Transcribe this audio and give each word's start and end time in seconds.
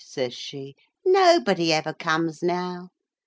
says 0.03 0.33
she, 0.33 0.75
"nobody 1.05 1.71
ever 1.71 1.93
comes 1.93 2.41
now. 2.41 2.89